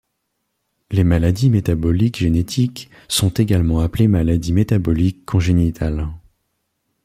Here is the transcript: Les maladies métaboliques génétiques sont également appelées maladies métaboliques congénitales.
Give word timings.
Les 0.89 1.03
maladies 1.03 1.51
métaboliques 1.51 2.17
génétiques 2.17 2.89
sont 3.07 3.29
également 3.35 3.81
appelées 3.81 4.07
maladies 4.07 4.51
métaboliques 4.51 5.23
congénitales. 5.25 6.07